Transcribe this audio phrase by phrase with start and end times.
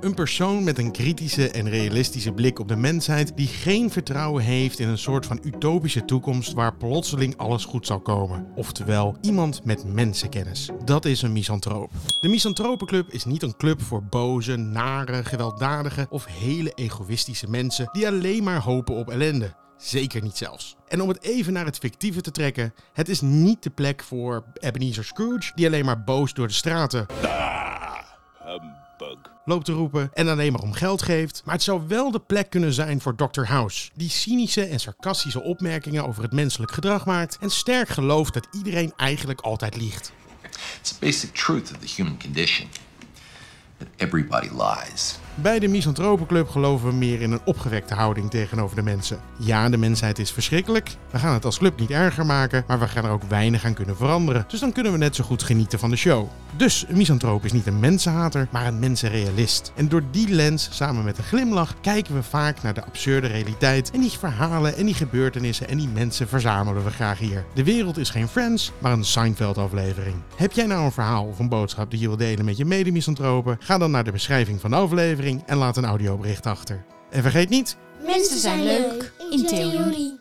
[0.00, 4.78] Een persoon met een kritische en realistische blik op de mensheid die geen vertrouwen heeft
[4.78, 8.46] in een soort van utopische toekomst waar plotseling alles goed zal komen.
[8.54, 10.70] Oftewel, iemand met mensenkennis.
[10.84, 11.90] Dat is een misantroop.
[12.20, 18.06] De Misantropenclub is niet een club voor boze, nare, gewelddadige of hele egoïstische mensen die
[18.06, 19.54] alleen maar hopen op ellende.
[19.76, 20.76] Zeker niet zelfs.
[20.88, 24.44] En om het even naar het fictieve te trekken, het is niet de plek voor
[24.54, 27.06] Ebenezer Scrooge, die alleen maar boos door de straten
[29.44, 31.42] loopt te roepen en alleen maar om geld geeft.
[31.44, 33.44] Maar het zou wel de plek kunnen zijn voor Dr.
[33.44, 38.48] House, die cynische en sarcastische opmerkingen over het menselijk gedrag maakt en sterk gelooft dat
[38.52, 40.12] iedereen eigenlijk altijd liegt.
[40.44, 42.68] A basic truth of the human condition
[43.98, 45.19] everybody lies.
[45.34, 49.20] Bij de Misantropenclub geloven we meer in een opgewekte houding tegenover de mensen.
[49.36, 50.96] Ja, de mensheid is verschrikkelijk.
[51.10, 53.74] We gaan het als club niet erger maken, maar we gaan er ook weinig aan
[53.74, 54.44] kunnen veranderen.
[54.48, 56.28] Dus dan kunnen we net zo goed genieten van de show.
[56.56, 59.72] Dus een misantroop is niet een mensenhater, maar een mensenrealist.
[59.74, 63.90] En door die lens, samen met een glimlach, kijken we vaak naar de absurde realiteit.
[63.90, 67.44] En die verhalen en die gebeurtenissen en die mensen verzamelen we graag hier.
[67.54, 70.16] De wereld is geen Friends, maar een Seinfeld-aflevering.
[70.36, 73.56] Heb jij nou een verhaal of een boodschap die je wilt delen met je medemisantropen?
[73.60, 74.76] Ga dan naar de beschrijving van de
[75.20, 76.84] aflevering en laat een audiobericht achter.
[77.10, 80.19] En vergeet niet, Mensen zijn leuk, in theorie.